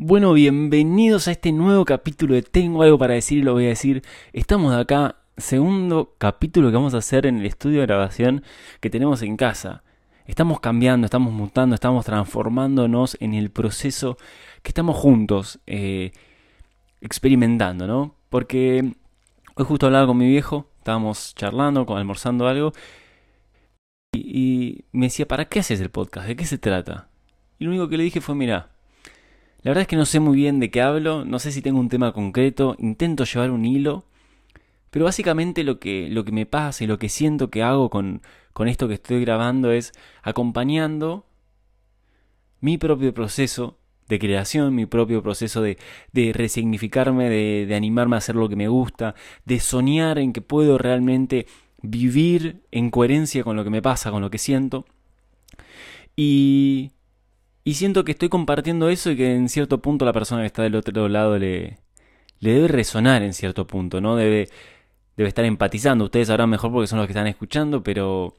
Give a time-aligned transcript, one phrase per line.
[0.00, 3.70] Bueno, bienvenidos a este nuevo capítulo de Tengo algo para decir y lo voy a
[3.70, 4.04] decir.
[4.32, 8.44] Estamos acá, segundo capítulo que vamos a hacer en el estudio de grabación
[8.78, 9.82] que tenemos en casa.
[10.24, 14.18] Estamos cambiando, estamos mutando, estamos transformándonos en el proceso
[14.62, 16.12] que estamos juntos eh,
[17.00, 18.14] experimentando, ¿no?
[18.28, 18.92] Porque
[19.56, 22.72] hoy justo hablaba con mi viejo, estábamos charlando, almorzando algo,
[24.12, 26.28] y, y me decía, ¿para qué haces el podcast?
[26.28, 27.08] ¿De qué se trata?
[27.58, 28.77] Y lo único que le dije fue, mira,
[29.68, 31.78] la verdad es que no sé muy bien de qué hablo, no sé si tengo
[31.78, 34.06] un tema concreto, intento llevar un hilo,
[34.88, 38.22] pero básicamente lo que, lo que me pasa y lo que siento que hago con,
[38.54, 41.26] con esto que estoy grabando es acompañando
[42.60, 43.76] mi propio proceso
[44.08, 45.76] de creación, mi propio proceso de,
[46.14, 50.40] de resignificarme, de, de animarme a hacer lo que me gusta, de soñar en que
[50.40, 51.46] puedo realmente
[51.82, 54.86] vivir en coherencia con lo que me pasa, con lo que siento.
[56.16, 56.92] Y,
[57.68, 60.62] y siento que estoy compartiendo eso y que en cierto punto la persona que está
[60.62, 61.76] del otro lado le,
[62.40, 64.16] le debe resonar en cierto punto, ¿no?
[64.16, 64.48] Debe,
[65.18, 66.06] debe estar empatizando.
[66.06, 68.32] Ustedes sabrán mejor porque son los que están escuchando, pero,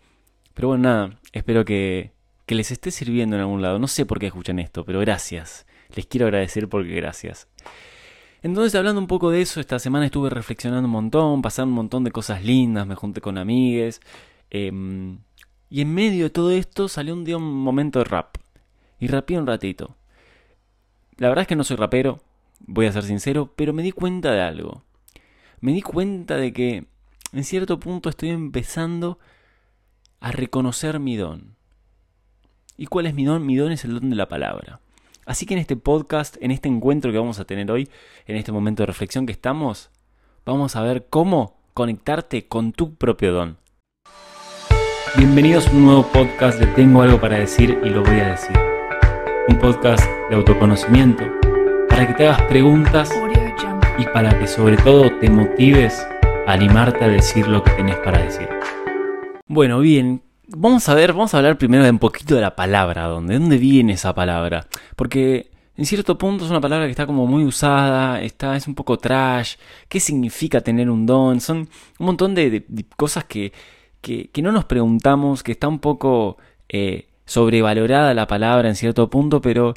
[0.56, 2.12] pero bueno, nada, espero que,
[2.48, 3.78] que les esté sirviendo en algún lado.
[3.78, 5.68] No sé por qué escuchan esto, pero gracias.
[5.94, 7.48] Les quiero agradecer porque gracias.
[8.42, 12.04] Entonces, hablando un poco de eso, esta semana estuve reflexionando un montón, pasaron un montón
[12.04, 14.02] de cosas lindas, me junté con amigues.
[14.50, 15.20] Em,
[15.70, 18.36] y en medio de todo esto salió un día un momento de rap
[19.00, 19.96] y rapeé un ratito.
[21.18, 22.22] La verdad es que no soy rapero,
[22.60, 24.84] voy a ser sincero, pero me di cuenta de algo.
[25.62, 26.86] Me di cuenta de que
[27.34, 29.20] en cierto punto estoy empezando
[30.20, 31.56] a reconocer mi don.
[32.78, 33.46] ¿Y cuál es mi don?
[33.46, 34.80] Mi don es el don de la palabra.
[35.26, 37.90] Así que en este podcast, en este encuentro que vamos a tener hoy,
[38.26, 39.92] en este momento de reflexión que estamos,
[40.46, 43.58] vamos a ver cómo conectarte con tu propio don.
[45.16, 48.69] Bienvenidos a un nuevo podcast de Tengo algo para decir y lo voy a decir
[49.50, 51.24] un podcast de autoconocimiento,
[51.90, 53.12] para que te hagas preguntas
[53.98, 56.06] y para que sobre todo te motives
[56.46, 58.48] a animarte a decir lo que tenés para decir.
[59.48, 63.06] Bueno, bien, vamos a ver, vamos a hablar primero de un poquito de la palabra,
[63.06, 64.68] ¿dónde, dónde viene esa palabra?
[64.96, 68.76] Porque en cierto punto es una palabra que está como muy usada, está, es un
[68.76, 69.56] poco trash,
[69.88, 71.42] ¿qué significa tener un don?
[71.42, 72.66] Son un montón de,
[72.96, 73.52] cosas que,
[74.00, 76.38] que, no nos preguntamos, que está un poco...
[76.72, 79.76] Eh, sobrevalorada la palabra en cierto punto, pero,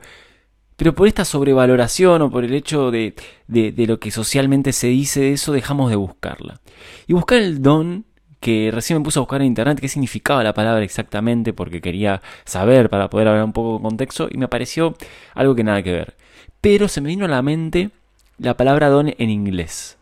[0.76, 3.14] pero por esta sobrevaloración o por el hecho de,
[3.46, 6.60] de, lo que socialmente se dice de eso, dejamos de buscarla.
[7.06, 8.06] Y buscar el don
[8.40, 12.22] que recién me puse a buscar en internet qué significaba la palabra exactamente porque quería
[12.44, 14.96] saber para poder hablar un poco de contexto y me pareció
[15.34, 16.16] algo que nada que ver.
[16.62, 17.90] Pero se me vino a la mente
[18.38, 19.98] la palabra don en inglés.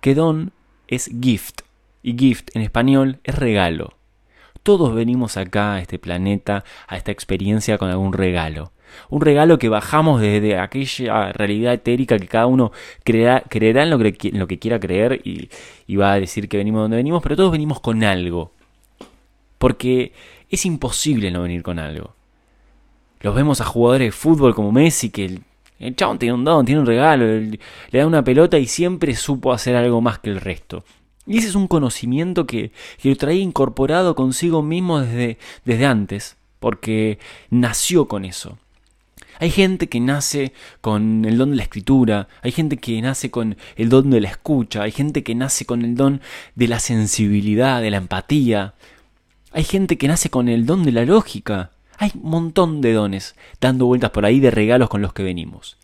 [0.00, 0.52] Que don
[0.88, 1.60] es gift
[2.02, 3.94] y gift en español es regalo.
[4.62, 8.72] Todos venimos acá a este planeta, a esta experiencia con algún regalo.
[9.08, 12.72] Un regalo que bajamos desde aquella realidad etérica que cada uno
[13.04, 15.48] creerá, en, lo que, quiera creer y,
[15.86, 18.52] y va a decir que venimos donde venimos, pero todos venimos con algo.
[19.58, 20.12] Porque
[20.50, 22.14] es imposible no venir con algo.
[23.20, 25.42] Los vemos a jugadores de fútbol como Messi, que el,
[25.78, 27.58] el chabón tiene un don, tiene un regalo, le
[27.90, 30.84] da una pelota y siempre supo hacer algo más que el resto.
[31.26, 36.36] Y ese es un conocimiento que, que lo traía incorporado consigo mismo desde, desde antes,
[36.58, 37.18] porque
[37.50, 38.58] nació con eso.
[39.38, 43.56] Hay gente que nace con el don de la escritura, hay gente que nace con
[43.76, 46.20] el don de la escucha, hay gente que nace con el don
[46.54, 48.74] de la sensibilidad, de la empatía,
[49.52, 51.72] hay gente que nace con el don de la lógica.
[51.98, 55.76] Hay un montón de dones dando vueltas por ahí de regalos con los que venimos.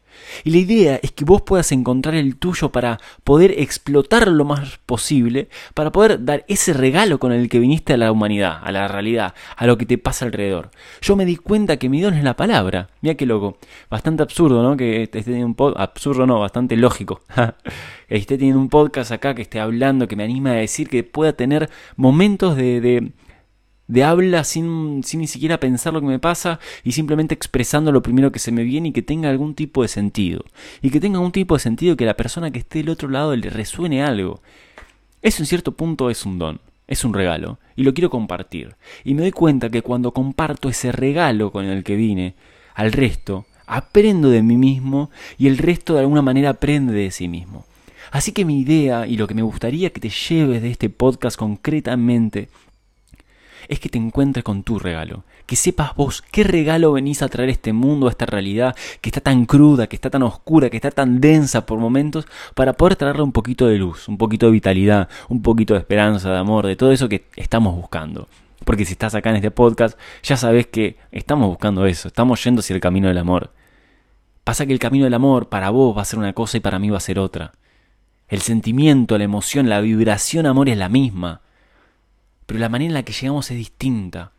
[0.44, 4.78] Y la idea es que vos puedas encontrar el tuyo para poder explotar lo más
[4.86, 8.88] posible, para poder dar ese regalo con el que viniste a la humanidad, a la
[8.88, 10.70] realidad, a lo que te pasa alrededor.
[11.00, 12.88] Yo me di cuenta que mi don es la palabra.
[13.00, 13.58] Mira qué loco.
[13.90, 14.76] Bastante absurdo, ¿no?
[14.76, 15.80] Que esté teniendo un podcast.
[15.80, 17.22] Absurdo no, bastante lógico.
[18.08, 21.32] esté teniendo un podcast acá, que esté hablando, que me anima a decir que pueda
[21.32, 23.12] tener momentos de, de
[23.88, 28.03] de habla sin, sin, ni siquiera pensar lo que me pasa y simplemente expresando lo
[28.03, 30.44] primero que se me viene y que tenga algún tipo de sentido.
[30.82, 33.34] Y que tenga algún tipo de sentido que la persona que esté del otro lado
[33.34, 34.41] le resuene algo.
[35.22, 38.77] Eso en cierto punto es un don, es un regalo, y lo quiero compartir.
[39.04, 42.34] Y me doy cuenta que cuando comparto ese regalo con el que vine,
[42.74, 47.27] al resto, aprendo de mí mismo y el resto de alguna manera aprende de sí
[47.27, 47.65] mismo.
[48.10, 51.36] Así que mi idea y lo que me gustaría que te lleves de este podcast
[51.36, 52.48] concretamente
[53.68, 55.24] es que te encuentres con tu regalo.
[55.47, 59.10] Que sepas vos qué regalo venís a traer a este mundo, a esta realidad que
[59.10, 62.97] está tan cruda, que está tan oscura, que está tan densa por momentos, para poder
[62.97, 66.66] traerle un poquito de luz, un poquito de vitalidad, un poquito de esperanza, de amor,
[66.66, 68.28] de todo eso que estamos buscando.
[68.65, 72.60] Porque si estás acá en este podcast, ya sabes que estamos buscando eso, estamos yendo
[72.60, 73.53] hacia el camino del amor.
[74.44, 76.78] Pasa que el camino del amor para vos va a ser una cosa y para
[76.78, 77.53] mí va a ser otra.
[78.28, 81.42] El sentimiento, la emoción, la vibración amor es la misma.
[82.48, 84.33] Pero la manera en la que llegamos es distinta.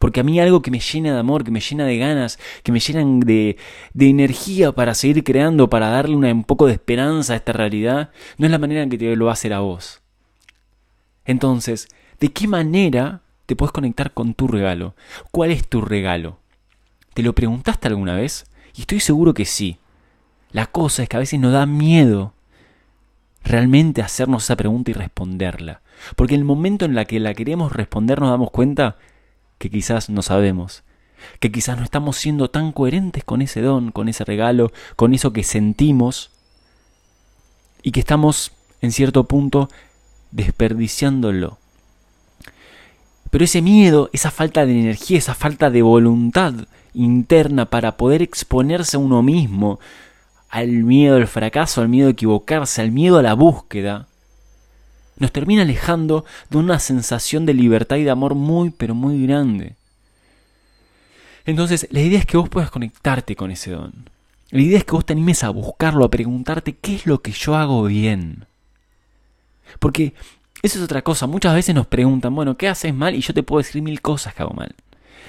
[0.00, 2.72] Porque a mí algo que me llena de amor, que me llena de ganas, que
[2.72, 3.56] me llenan de,
[3.92, 8.46] de energía para seguir creando, para darle un poco de esperanza a esta realidad, no
[8.46, 10.02] es la manera en que te lo va a hacer a vos.
[11.26, 11.86] Entonces,
[12.18, 14.96] ¿de qué manera te puedes conectar con tu regalo?
[15.30, 16.40] ¿Cuál es tu regalo?
[17.14, 18.46] ¿Te lo preguntaste alguna vez?
[18.74, 19.78] Y estoy seguro que sí.
[20.50, 22.34] La cosa es que a veces nos da miedo
[23.44, 25.83] realmente hacernos esa pregunta y responderla.
[26.16, 28.96] Porque en el momento en la que la queremos responder nos damos cuenta
[29.58, 30.82] que quizás no sabemos,
[31.40, 35.32] que quizás no estamos siendo tan coherentes con ese don, con ese regalo, con eso
[35.32, 36.30] que sentimos
[37.82, 39.68] y que estamos en cierto punto
[40.30, 41.58] desperdiciándolo.
[43.30, 46.54] Pero ese miedo, esa falta de energía, esa falta de voluntad
[46.92, 49.80] interna para poder exponerse a uno mismo,
[50.48, 54.06] al miedo al fracaso, al miedo a equivocarse, al miedo a la búsqueda,
[55.16, 59.76] nos termina alejando de una sensación de libertad y de amor muy, pero muy grande.
[61.46, 64.08] Entonces, la idea es que vos puedas conectarte con ese don.
[64.50, 67.32] La idea es que vos te animes a buscarlo, a preguntarte qué es lo que
[67.32, 68.46] yo hago bien.
[69.78, 70.14] Porque
[70.62, 71.26] eso es otra cosa.
[71.26, 73.14] Muchas veces nos preguntan, bueno, ¿qué haces mal?
[73.14, 74.74] Y yo te puedo decir mil cosas que hago mal.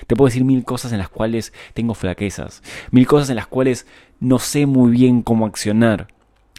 [0.07, 2.61] Te puedo decir mil cosas en las cuales tengo flaquezas.
[2.91, 3.87] Mil cosas en las cuales
[4.19, 6.07] no sé muy bien cómo accionar.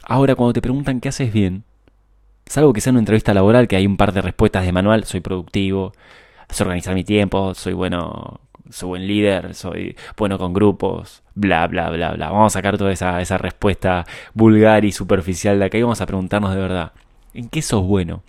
[0.02, 1.64] Ahora, cuando te preguntan qué haces bien,
[2.46, 5.20] salvo que sea una entrevista laboral, que hay un par de respuestas de manual, soy
[5.20, 5.92] productivo,
[6.48, 8.40] sé organizar mi tiempo, soy bueno,
[8.70, 12.30] soy buen líder, soy bueno con grupos, bla, bla, bla, bla.
[12.30, 16.06] Vamos a sacar toda esa, esa respuesta vulgar y superficial de acá y vamos a
[16.06, 16.92] preguntarnos de verdad,
[17.34, 18.22] ¿en qué sos bueno?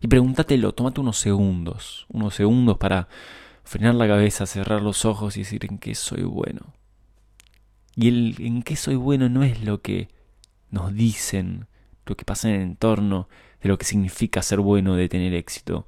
[0.00, 3.08] Y pregúntatelo, tómate unos segundos, unos segundos para
[3.62, 6.74] frenar la cabeza, cerrar los ojos y decir en qué soy bueno.
[7.96, 10.08] Y el en qué soy bueno no es lo que
[10.70, 11.68] nos dicen,
[12.06, 13.28] lo que pasa en el entorno,
[13.62, 15.86] de lo que significa ser bueno, de tener éxito.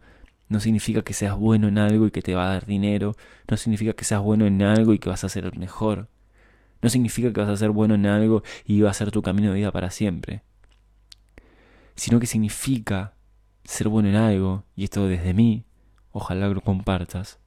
[0.49, 3.17] No significa que seas bueno en algo y que te va a dar dinero.
[3.51, 6.09] No significa que seas bueno en algo y que vas a ser el mejor.
[6.83, 9.49] No significa que vas a ser bueno en algo y va a ser tu camino
[9.49, 10.43] de vida para siempre.
[11.97, 13.15] Sino que significa
[13.65, 15.65] ser bueno en algo, y esto desde mí,
[16.13, 17.39] ojalá lo compartas,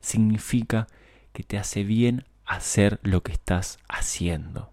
[0.00, 0.86] significa
[1.32, 4.72] que te hace bien hacer lo que estás haciendo.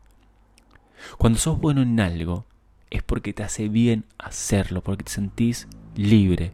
[1.18, 2.46] Cuando sos bueno en algo,
[2.90, 6.52] es porque te hace bien hacerlo, porque te sentís libre.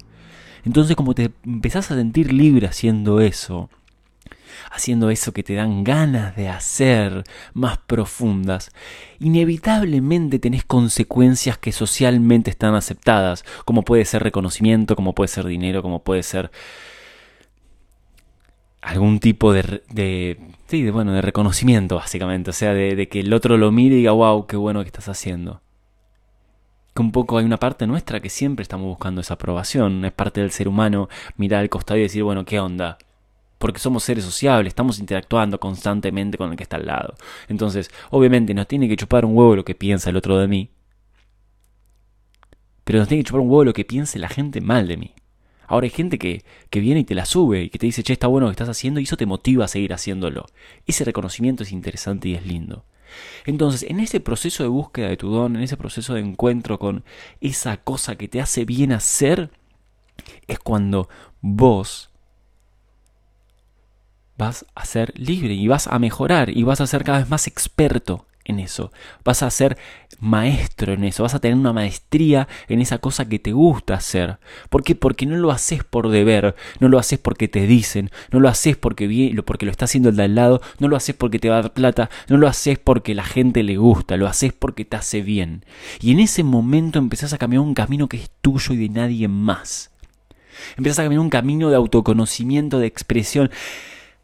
[0.65, 3.69] Entonces como te empezás a sentir libre haciendo eso,
[4.71, 8.71] haciendo eso que te dan ganas de hacer más profundas,
[9.19, 15.81] inevitablemente tenés consecuencias que socialmente están aceptadas, como puede ser reconocimiento, como puede ser dinero,
[15.81, 16.51] como puede ser
[18.83, 20.37] algún tipo de,
[20.67, 22.49] sí, de, bueno, de reconocimiento, básicamente.
[22.49, 24.87] O sea, de, de, que el otro lo mire y diga, wow, qué bueno que
[24.87, 25.61] estás haciendo.
[26.93, 30.05] Que un poco hay una parte nuestra que siempre estamos buscando esa aprobación.
[30.05, 32.97] Es parte del ser humano mirar al costado y decir, bueno, ¿qué onda?
[33.57, 37.15] Porque somos seres sociables, estamos interactuando constantemente con el que está al lado.
[37.47, 40.69] Entonces, obviamente nos tiene que chupar un huevo lo que piensa el otro de mí.
[42.83, 45.13] Pero nos tiene que chupar un huevo lo que piense la gente mal de mí.
[45.65, 48.13] Ahora hay gente que, que, viene y te la sube y que te dice, che,
[48.13, 50.45] está bueno lo que estás haciendo y eso te motiva a seguir haciéndolo.
[50.85, 52.85] Ese reconocimiento es interesante y es lindo.
[53.45, 57.03] Entonces, en ese proceso de búsqueda de tu don, en ese proceso de encuentro con
[57.41, 59.51] esa cosa que te hace bien hacer,
[60.47, 61.09] es cuando
[61.41, 62.09] vos
[64.37, 67.47] vas a ser libre y vas a mejorar y vas a ser cada vez más
[67.47, 68.91] experto en eso.
[69.23, 69.77] Vas a ser
[70.19, 74.39] maestro en eso, vas a tener una maestría en esa cosa que te gusta hacer.
[74.69, 74.95] ¿Por qué?
[74.95, 78.77] Porque no lo haces por deber, no lo haces porque te dicen, no lo haces
[78.77, 81.57] porque, porque lo está haciendo el de al lado, no lo haces porque te va
[81.57, 84.95] a dar plata, no lo haces porque la gente le gusta, lo haces porque te
[84.95, 85.65] hace bien.
[85.99, 89.27] Y en ese momento empezás a caminar un camino que es tuyo y de nadie
[89.27, 89.91] más.
[90.77, 93.51] Empezás a caminar un camino de autoconocimiento, de expresión,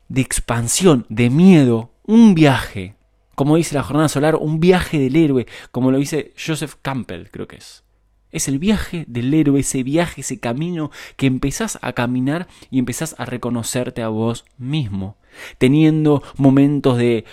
[0.07, 2.95] de expansión, de miedo, un viaje
[3.39, 7.47] como dice la jornada solar, un viaje del héroe, como lo dice Joseph Campbell, creo
[7.47, 7.85] que es.
[8.33, 13.15] Es el viaje del héroe, ese viaje, ese camino que empezás a caminar y empezás
[13.17, 15.15] a reconocerte a vos mismo,
[15.57, 17.23] teniendo momentos de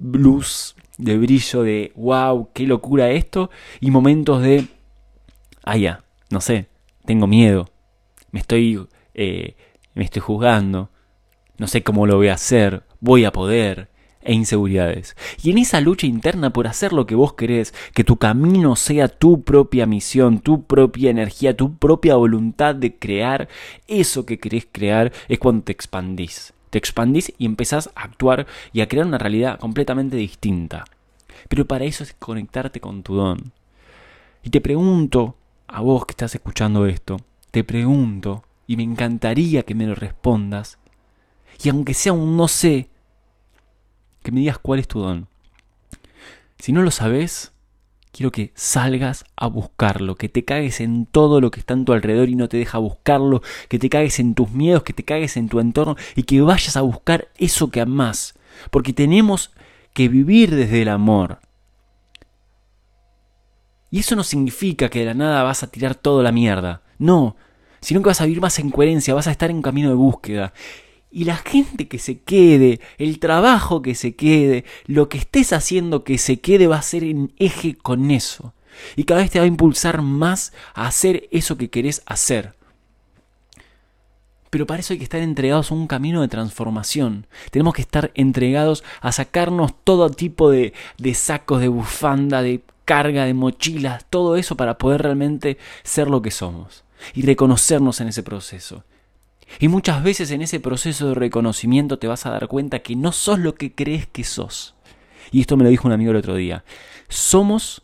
[0.00, 4.68] luz, de brillo, de wow, qué locura esto, y momentos de,
[5.62, 6.68] ah, ya, no sé,
[7.04, 7.68] tengo miedo,
[8.30, 9.56] me estoy, eh,
[9.92, 10.88] me estoy juzgando,
[11.58, 13.90] no sé cómo lo voy a hacer, voy a poder,
[14.24, 15.16] e inseguridades.
[15.42, 19.08] Y en esa lucha interna por hacer lo que vos querés, que tu camino sea
[19.08, 23.48] tu propia misión, tu propia energía, tu propia voluntad de crear
[23.86, 26.52] eso que querés crear, es cuando te expandís.
[26.70, 30.84] te expandís y empezás a actuar y a crear una realidad completamente distinta.
[31.48, 33.52] Pero para eso es conectarte con tu don.
[34.42, 35.36] Y te pregunto,
[35.68, 37.18] a vos que estás escuchando esto,
[37.52, 40.78] te pregunto, y me encantaría que me lo respondas,
[41.62, 42.88] y aunque sea un no sé,
[44.24, 45.28] que me digas cuál es tu don.
[46.58, 47.52] Si no lo sabes,
[48.10, 51.92] quiero que salgas a buscarlo, que te cagues en todo lo que está en tu
[51.92, 55.36] alrededor y no te deja buscarlo, que te cagues en tus miedos, que te cagues
[55.36, 58.34] en tu entorno y que vayas a buscar eso que amás.
[58.70, 59.52] Porque tenemos
[59.92, 61.40] que vivir desde el amor.
[63.90, 66.80] Y eso no significa que de la nada vas a tirar toda la mierda.
[66.98, 67.36] No,
[67.80, 70.54] sino que vas a vivir más en coherencia, vas a estar en camino de búsqueda.
[71.14, 76.02] Y la gente que se quede, el trabajo que se quede, lo que estés haciendo
[76.02, 78.52] que se quede va a ser en eje con eso.
[78.96, 82.56] Y cada vez te va a impulsar más a hacer eso que querés hacer.
[84.50, 87.28] Pero para eso hay que estar entregados a un camino de transformación.
[87.52, 93.24] Tenemos que estar entregados a sacarnos todo tipo de, de sacos, de bufanda, de carga,
[93.24, 96.82] de mochilas, todo eso para poder realmente ser lo que somos
[97.14, 98.82] y reconocernos en ese proceso.
[99.58, 103.12] Y muchas veces en ese proceso de reconocimiento te vas a dar cuenta que no
[103.12, 104.74] sos lo que crees que sos.
[105.30, 106.64] Y esto me lo dijo un amigo el otro día.
[107.08, 107.82] Somos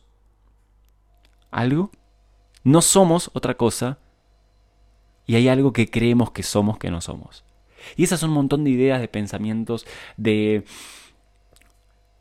[1.50, 1.90] algo,
[2.64, 3.98] no somos otra cosa,
[5.26, 7.44] y hay algo que creemos que somos que no somos.
[7.96, 9.86] Y esas son un montón de ideas, de pensamientos,
[10.16, 10.64] de,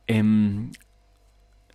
[0.08, 0.72] em,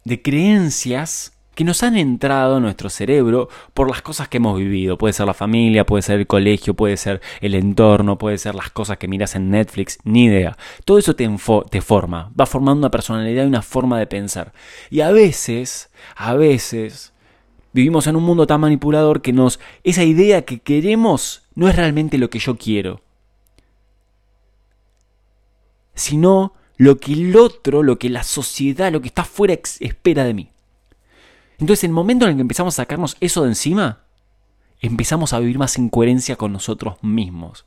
[0.04, 4.98] de creencias que nos han entrado en nuestro cerebro por las cosas que hemos vivido.
[4.98, 8.70] Puede ser la familia, puede ser el colegio, puede ser el entorno, puede ser las
[8.70, 10.56] cosas que miras en Netflix, ni idea.
[10.84, 11.28] Todo eso te,
[11.70, 14.52] te forma, va formando una personalidad y una forma de pensar.
[14.90, 17.12] Y a veces, a veces,
[17.72, 19.60] vivimos en un mundo tan manipulador que nos...
[19.82, 23.00] esa idea que queremos no es realmente lo que yo quiero.
[25.94, 30.34] Sino lo que el otro, lo que la sociedad, lo que está afuera espera de
[30.34, 30.50] mí.
[31.58, 34.00] Entonces, en el momento en el que empezamos a sacarnos eso de encima,
[34.80, 37.64] empezamos a vivir más en coherencia con nosotros mismos.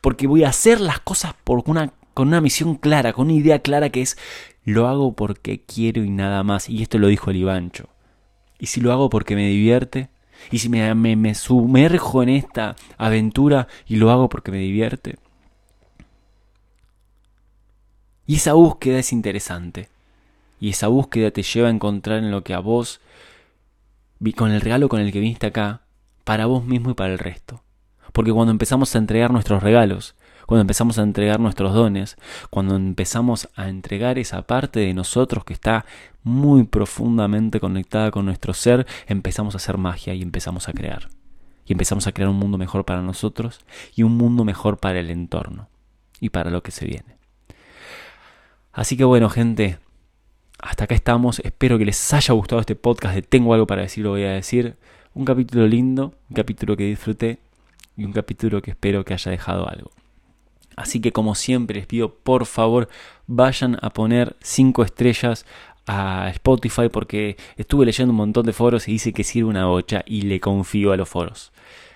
[0.00, 1.34] Porque voy a hacer las cosas
[1.70, 4.16] una, con una misión clara, con una idea clara que es
[4.64, 6.68] lo hago porque quiero y nada más.
[6.68, 7.88] Y esto lo dijo el.
[8.58, 10.10] Y si lo hago porque me divierte,
[10.50, 15.16] y si me, me, me sumerjo en esta aventura y lo hago porque me divierte.
[18.26, 19.88] Y esa búsqueda es interesante.
[20.60, 23.00] Y esa búsqueda te lleva a encontrar en lo que a vos,
[24.36, 25.80] con el regalo con el que viniste acá,
[26.24, 27.62] para vos mismo y para el resto.
[28.12, 30.14] Porque cuando empezamos a entregar nuestros regalos,
[30.46, 32.16] cuando empezamos a entregar nuestros dones,
[32.50, 35.86] cuando empezamos a entregar esa parte de nosotros que está
[36.24, 41.08] muy profundamente conectada con nuestro ser, empezamos a hacer magia y empezamos a crear.
[41.66, 43.60] Y empezamos a crear un mundo mejor para nosotros
[43.94, 45.68] y un mundo mejor para el entorno
[46.18, 47.16] y para lo que se viene.
[48.72, 49.78] Así que bueno, gente,
[50.62, 51.40] hasta acá estamos.
[51.40, 54.76] Espero que les haya gustado este podcast Tengo algo para decir, lo voy a decir.
[55.14, 57.38] Un capítulo lindo, un capítulo que disfruté
[57.96, 59.90] y un capítulo que espero que haya dejado algo.
[60.76, 62.88] Así que como siempre les pido, por favor,
[63.26, 65.44] vayan a poner 5 estrellas
[65.86, 70.04] a Spotify porque estuve leyendo un montón de foros y dice que sirve una bocha
[70.06, 71.52] y le confío a los foros.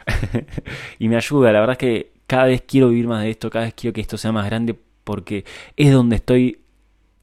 [0.99, 3.67] y me ayuda, la verdad es que cada vez quiero vivir más de esto, cada
[3.67, 5.45] vez quiero que esto sea más grande porque
[5.77, 6.61] es donde estoy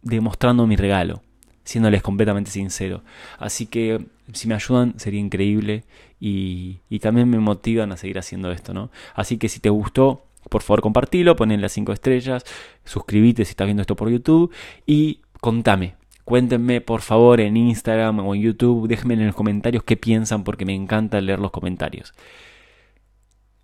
[0.01, 1.21] demostrando mi regalo
[1.63, 3.03] siéndoles completamente sincero.
[3.37, 5.83] Así que si me ayudan sería increíble
[6.19, 8.91] y, también me motivan a seguir haciendo esto, ¿no?
[9.15, 12.45] Así que si te gustó, por favor compartilo, ponen las 5 estrellas,
[12.85, 14.53] suscríbete si estás viendo esto por YouTube
[14.85, 15.95] y contame.
[16.23, 20.65] Cuéntenme por favor en Instagram o en YouTube, déjenme en los comentarios qué piensan porque
[20.65, 22.13] me encanta leer los comentarios.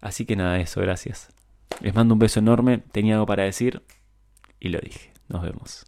[0.01, 1.30] Así que nada, eso, gracias.
[1.82, 3.84] Les mando un beso enorme, tenía algo para decir
[4.60, 5.12] y lo dije.
[5.30, 5.86] Nos vemos.